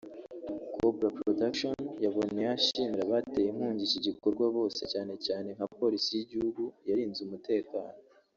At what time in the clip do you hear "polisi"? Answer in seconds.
5.77-6.09